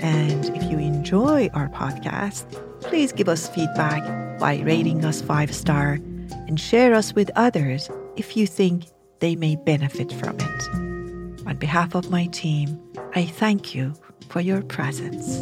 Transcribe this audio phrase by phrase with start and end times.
[0.00, 2.46] And if you enjoy our podcast,
[2.80, 5.98] please give us feedback by rating us five star
[6.46, 8.84] and share us with others if you think
[9.20, 11.46] they may benefit from it.
[11.46, 12.80] On behalf of my team,
[13.14, 13.94] I thank you
[14.28, 15.40] for your presence.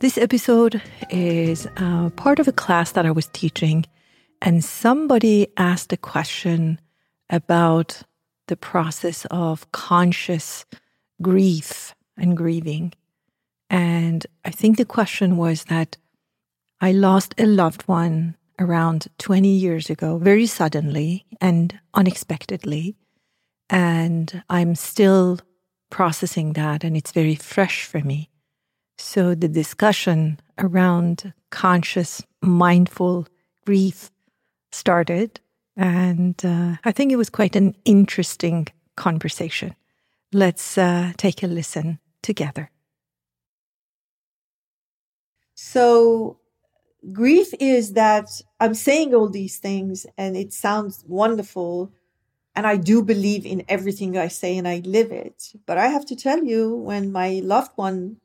[0.00, 3.86] This episode is uh, part of a class that I was teaching
[4.40, 6.80] and somebody asked a question
[7.30, 8.02] about
[8.48, 10.64] the process of conscious
[11.22, 12.92] grief and grieving.
[13.70, 15.96] And I think the question was that
[16.80, 22.96] I lost a loved one around 20 years ago, very suddenly and unexpectedly.
[23.70, 25.38] And I'm still
[25.90, 28.30] processing that, and it's very fresh for me.
[28.98, 33.26] So the discussion around conscious, mindful
[33.66, 34.10] grief
[34.70, 35.40] started.
[35.76, 39.74] And uh, I think it was quite an interesting conversation.
[40.32, 42.70] Let's uh, take a listen together.
[45.54, 46.38] So,
[47.12, 51.92] grief is that I'm saying all these things and it sounds wonderful.
[52.54, 55.52] And I do believe in everything I say and I live it.
[55.66, 58.18] But I have to tell you, when my loved one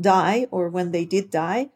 [0.00, 1.70] died or when they did die,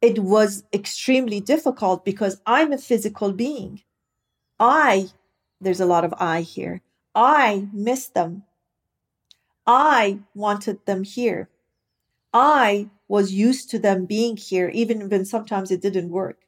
[0.00, 3.82] it was extremely difficult because I'm a physical being.
[4.60, 5.08] I,
[5.60, 6.82] there's a lot of I here.
[7.14, 8.44] I miss them.
[9.68, 11.50] I wanted them here.
[12.32, 16.40] I was used to them being here, even when sometimes it didn't work.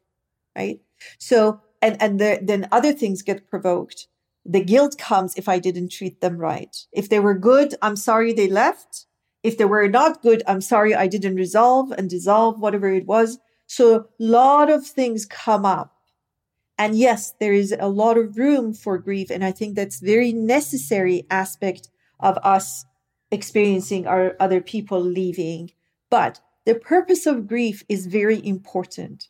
[0.55, 0.81] Right.
[1.19, 4.07] So, and, and the, then other things get provoked.
[4.43, 6.75] The guilt comes if I didn't treat them right.
[6.91, 9.05] If they were good, I'm sorry they left.
[9.43, 13.37] If they were not good, I'm sorry I didn't resolve and dissolve whatever it was.
[13.67, 15.95] So a lot of things come up.
[16.77, 19.29] And yes, there is a lot of room for grief.
[19.29, 21.89] And I think that's very necessary aspect
[22.19, 22.85] of us
[23.31, 25.71] experiencing our other people leaving.
[26.09, 29.29] But the purpose of grief is very important.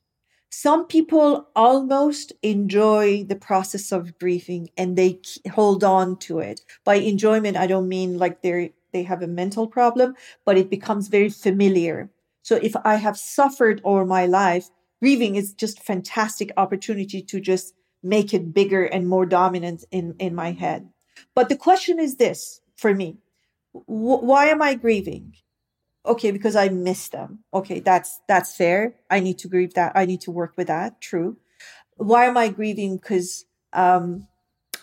[0.50, 5.22] Some people almost enjoy the process of grieving and they
[5.54, 6.62] hold on to it.
[6.84, 11.08] By enjoyment, I don't mean like they're they have a mental problem, but it becomes
[11.08, 12.10] very familiar.
[12.42, 14.70] So if I have suffered all my life,
[15.00, 17.74] grieving is just fantastic opportunity to just
[18.04, 20.90] make it bigger and more dominant in, in my head.
[21.36, 23.18] But the question is this for me.
[23.74, 25.36] Why am I grieving?
[26.06, 27.40] Okay, because I miss them.
[27.54, 28.96] Okay, that's that's fair.
[29.10, 29.92] I need to grieve that.
[29.96, 31.00] I need to work with that.
[31.00, 31.38] True.
[31.96, 32.98] Why am I grieving?
[32.98, 34.28] Because um,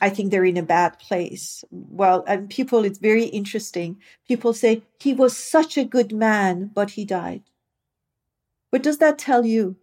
[0.00, 1.64] I think they're in a bad place.
[1.70, 3.98] Well, and people, it's very interesting.
[4.26, 7.42] People say, he was such a good man, but he died.
[8.70, 9.76] What does that tell you?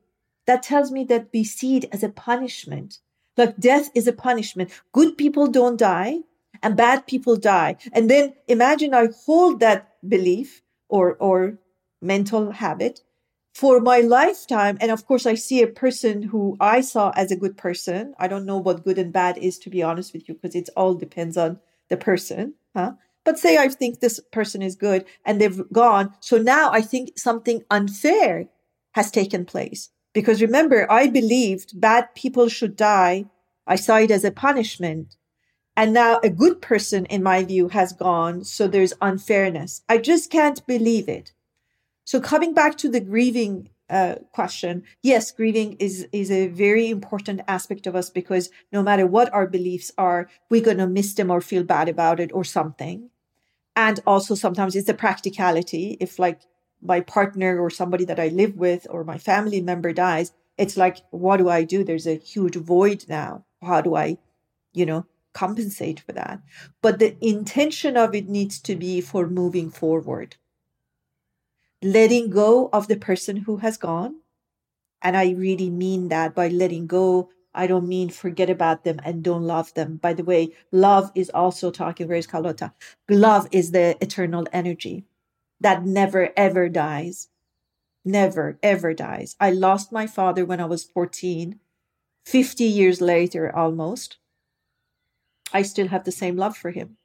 [0.47, 2.99] That tells me that we see it as a punishment.
[3.35, 4.71] Like death is a punishment.
[4.93, 6.19] Good people don't die
[6.65, 7.77] and bad people die.
[7.93, 11.59] And then imagine I hold that belief or, or
[12.01, 13.01] mental habit
[13.53, 14.79] for my lifetime.
[14.81, 18.15] And of course, I see a person who I saw as a good person.
[18.17, 20.69] I don't know what good and bad is, to be honest with you, because it
[20.75, 21.59] all depends on
[21.89, 22.55] the person.
[22.75, 22.93] Huh?
[23.23, 26.15] But say I think this person is good and they've gone.
[26.19, 28.47] So now I think something unfair
[28.93, 29.91] has taken place.
[30.13, 33.25] Because remember, I believed bad people should die.
[33.67, 35.15] I saw it as a punishment.
[35.77, 38.43] And now a good person, in my view, has gone.
[38.43, 39.81] So there's unfairness.
[39.89, 41.33] I just can't believe it.
[42.05, 47.41] So coming back to the grieving uh, question, yes, grieving is is a very important
[47.47, 51.41] aspect of us because no matter what our beliefs are, we're gonna miss them or
[51.41, 53.09] feel bad about it or something.
[53.75, 55.97] And also sometimes it's the practicality.
[55.99, 56.41] If like
[56.81, 60.97] my partner or somebody that I live with or my family member dies, it's like,
[61.11, 61.83] what do I do?
[61.83, 63.43] There's a huge void now.
[63.61, 64.17] How do I,
[64.73, 65.05] you know,
[65.35, 66.41] compensate for that?
[66.81, 70.37] But the intention of it needs to be for moving forward
[71.85, 74.15] letting go of the person who has gone.
[75.01, 77.29] And I really mean that by letting go.
[77.53, 79.97] I don't mean forget about them and don't love them.
[79.97, 82.73] By the way, love is also talking, where's Carlotta?
[83.09, 85.05] Love is the eternal energy
[85.61, 87.29] that never ever dies.
[88.03, 89.35] Never ever dies.
[89.39, 91.59] I lost my father when I was 14.
[92.25, 94.17] 50 years later, almost,
[95.53, 96.97] I still have the same love for him.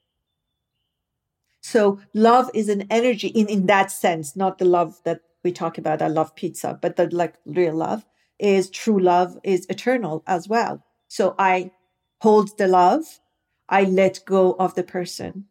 [1.62, 5.78] So love is an energy in, in that sense, not the love that we talk
[5.78, 6.02] about.
[6.02, 8.04] I love pizza, but the like real love
[8.38, 10.82] is true love is eternal as well.
[11.08, 11.70] So I
[12.20, 13.20] hold the love.
[13.68, 15.44] I let go of the person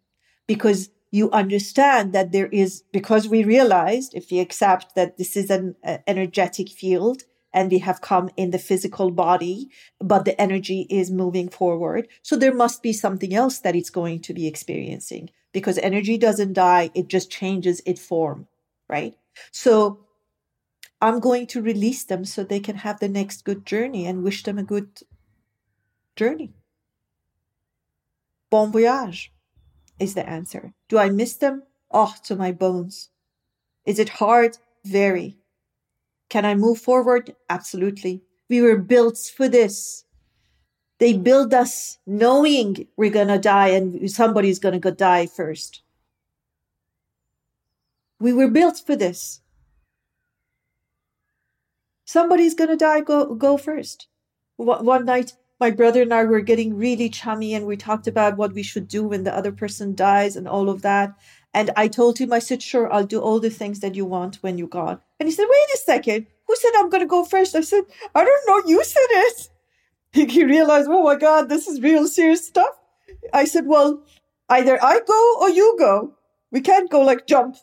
[0.48, 5.50] because you understand that there is, because we realized if we accept that this is
[5.50, 5.76] an
[6.06, 7.24] energetic field
[7.54, 9.70] and we have come in the physical body,
[10.00, 12.08] but the energy is moving forward.
[12.22, 16.54] So there must be something else that it's going to be experiencing because energy doesn't
[16.54, 16.92] die.
[16.94, 18.48] It just changes its form,
[18.88, 19.16] right?
[19.52, 20.06] So
[21.02, 24.44] I'm going to release them so they can have the next good journey and wish
[24.44, 25.02] them a good
[26.16, 26.54] journey.
[28.50, 29.32] Bon voyage
[30.00, 30.74] is the answer.
[30.88, 31.64] Do I miss them?
[31.92, 33.10] Oh, to my bones.
[33.86, 34.58] Is it hard?
[34.86, 35.39] Very.
[36.30, 37.36] Can I move forward?
[37.50, 38.22] Absolutely.
[38.50, 40.06] We were built for this.
[41.00, 45.82] They build us knowing we're going to die and somebody's going to go die first.
[48.20, 49.42] We were built for this.
[52.06, 54.08] Somebody's going to die, go, go first.
[54.58, 58.54] One night, my brother and I were getting really chummy and we talked about what
[58.54, 61.14] we should do when the other person dies and all of that.
[61.54, 64.38] And I told him, I said, sure, I'll do all the things that you want
[64.38, 65.00] when you're gone.
[65.20, 66.28] And he said, wait a second.
[66.48, 67.56] Who said I'm going to go first?
[67.56, 67.84] I said,
[68.16, 68.70] I don't know.
[68.70, 69.50] You said it.
[70.32, 72.76] He realized, oh my God, this is real serious stuff.
[73.32, 74.02] I said, well,
[74.50, 76.16] either I go or you go.
[76.52, 77.58] We can't go like jump,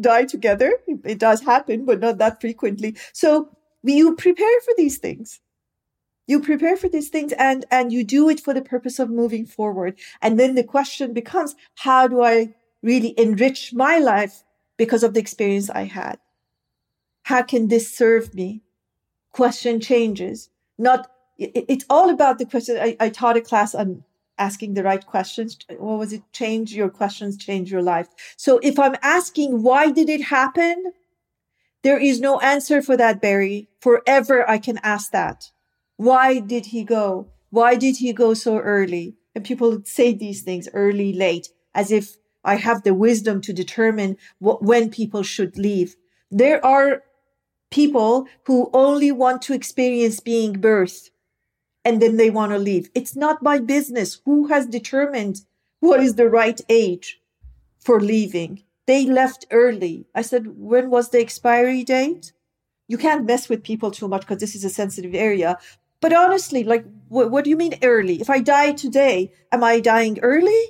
[0.00, 0.74] die together.
[0.86, 2.96] It does happen, but not that frequently.
[3.12, 3.48] So
[3.82, 5.40] you prepare for these things
[6.28, 9.44] you prepare for these things and and you do it for the purpose of moving
[9.46, 14.44] forward and then the question becomes how do i really enrich my life
[14.76, 16.18] because of the experience i had
[17.28, 18.62] how can this serve me?
[19.32, 20.48] Question changes.
[20.78, 22.78] Not it, it's all about the question.
[22.80, 24.02] I, I taught a class on
[24.38, 25.58] asking the right questions.
[25.68, 26.22] What was it?
[26.32, 28.08] Change your questions change your life.
[28.38, 30.92] So if i'm asking why did it happen?
[31.82, 33.68] There is no answer for that barry.
[33.78, 35.50] Forever i can ask that.
[35.98, 37.28] Why did he go?
[37.50, 39.16] Why did he go so early?
[39.34, 44.16] And people say these things early, late, as if I have the wisdom to determine
[44.40, 45.94] when people should leave.
[46.30, 47.02] There are
[47.70, 51.10] people who only want to experience being birthed
[51.84, 52.90] and then they want to leave.
[52.94, 54.20] It's not my business.
[54.24, 55.42] Who has determined
[55.80, 57.20] what is the right age
[57.78, 58.62] for leaving?
[58.86, 60.06] They left early.
[60.14, 62.32] I said, when was the expiry date?
[62.88, 65.58] You can't mess with people too much because this is a sensitive area.
[66.00, 68.20] But honestly, like, what, what do you mean early?
[68.20, 70.62] If I die today, am I dying early?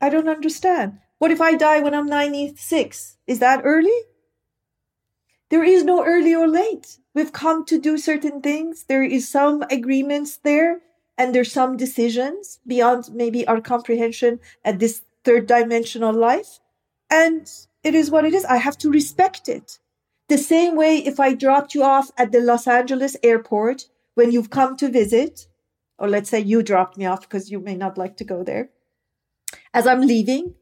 [0.00, 0.98] I don't understand.
[1.18, 3.16] What if I die when I'm 96?
[3.26, 3.98] Is that early?
[5.50, 6.98] There is no early or late.
[7.14, 8.84] We've come to do certain things.
[8.84, 10.80] There is some agreements there
[11.16, 16.58] and there's some decisions beyond maybe our comprehension at this third dimensional life.
[17.10, 17.50] And
[17.82, 18.44] it is what it is.
[18.44, 19.78] I have to respect it.
[20.28, 23.84] The same way if I dropped you off at the Los Angeles airport
[24.14, 25.46] when you've come to visit,
[25.98, 28.70] or let's say you dropped me off because you may not like to go there.
[29.72, 30.54] As I'm leaving,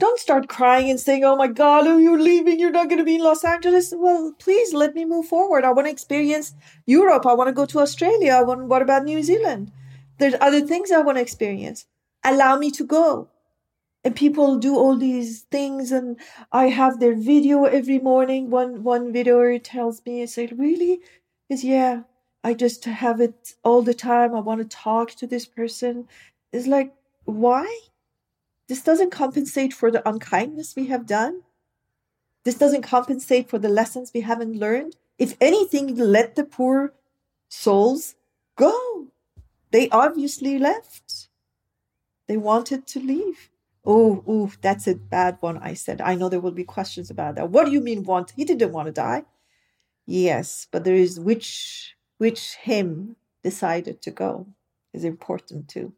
[0.00, 2.58] don't start crying and saying, Oh my God, are you're leaving?
[2.58, 3.92] You're not going to be in Los Angeles.
[3.96, 5.64] Well, please let me move forward.
[5.64, 6.54] I want to experience
[6.86, 7.26] Europe.
[7.26, 8.32] I want to go to Australia.
[8.32, 9.70] I want, what about New Zealand?
[10.18, 11.86] There's other things I want to experience.
[12.24, 13.28] Allow me to go
[14.04, 16.18] and people do all these things and
[16.52, 21.00] i have their video every morning one one video tells me i said really
[21.48, 22.02] is yeah
[22.42, 26.06] i just have it all the time i want to talk to this person
[26.52, 26.94] it's like
[27.24, 27.66] why
[28.70, 31.42] this doesn't compensate for the unkindness we have done
[32.44, 36.94] this doesn't compensate for the lessons we haven't learned if anything let the poor
[37.48, 38.14] souls
[38.56, 38.74] go
[39.72, 41.28] they obviously left
[42.28, 43.50] they wanted to leave
[43.84, 45.58] Oh, oh, that's a bad one.
[45.58, 47.48] I said, I know there will be questions about that.
[47.48, 48.32] What do you mean want?
[48.36, 49.24] He didn't want to die.
[50.06, 54.46] Yes, but there is which which him decided to go
[54.92, 55.94] is important too.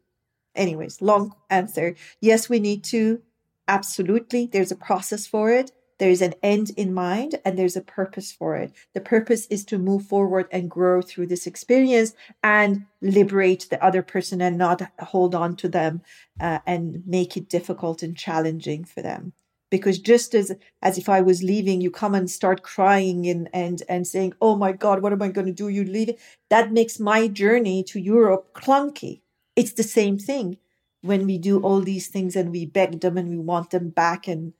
[0.55, 1.95] Anyways, long answer.
[2.21, 3.21] Yes, we need to.
[3.67, 4.47] Absolutely.
[4.47, 5.71] There's a process for it
[6.03, 8.73] there is an end in mind and there's a purpose for it.
[8.93, 14.01] The purpose is to move forward and grow through this experience and liberate the other
[14.01, 16.01] person and not hold on to them
[16.41, 19.31] uh, and make it difficult and challenging for them.
[19.69, 23.81] Because just as as if I was leaving, you come and start crying and and
[23.89, 25.67] and saying, "Oh my God, what am I going to do?
[25.67, 26.11] You leave."
[26.49, 29.22] That makes my journey to Europe clunky.
[29.55, 30.57] It's the same thing
[31.01, 34.27] when we do all these things and we beg them and we want them back
[34.27, 34.53] and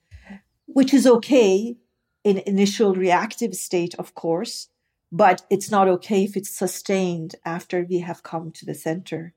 [0.65, 1.77] which is okay
[2.23, 4.69] in initial reactive state of course
[5.11, 9.33] but it's not okay if it's sustained after we have come to the center.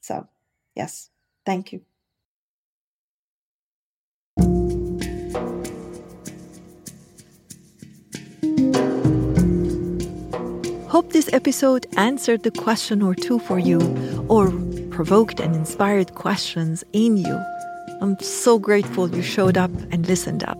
[0.00, 0.28] So
[0.74, 1.10] yes
[1.46, 1.82] thank you.
[10.88, 13.80] Hope this episode answered the question or two for you,
[14.28, 14.50] or
[14.92, 17.44] provoked and inspired questions in you.
[18.00, 20.58] I'm so grateful you showed up and listened up.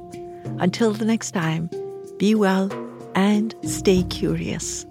[0.58, 1.70] Until the next time,
[2.18, 2.70] be well
[3.14, 4.86] and stay curious.